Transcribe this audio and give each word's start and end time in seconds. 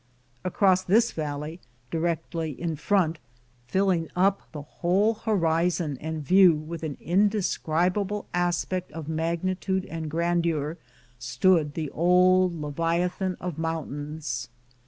Across 0.43 0.85
this 0.85 1.11
valley, 1.11 1.59
directly 1.91 2.59
in 2.59 2.75
front, 2.75 3.19
filling 3.67 4.09
up 4.15 4.41
the 4.51 4.63
whole 4.63 5.13
horizon 5.13 5.99
and 6.01 6.23
view 6.25 6.55
with 6.55 6.81
an 6.81 6.97
indescribable' 6.99 8.25
aspect 8.49 8.91
of 8.93 9.07
magnitude 9.07 9.85
and 9.85 10.09
grandeur, 10.09 10.79
stood 11.19 11.75
the 11.75 11.91
old 11.91 12.59
leviathan 12.59 13.37
of 13.39 13.59
mountains. 13.59 14.49